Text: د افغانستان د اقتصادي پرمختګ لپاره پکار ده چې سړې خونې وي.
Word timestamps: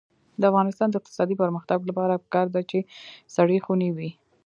د 0.39 0.43
افغانستان 0.51 0.87
د 0.89 0.95
اقتصادي 0.99 1.35
پرمختګ 1.43 1.79
لپاره 1.89 2.21
پکار 2.25 2.47
ده 2.55 2.61
چې 2.69 2.79
سړې 3.35 3.57
خونې 3.65 3.89
وي. 3.95 4.09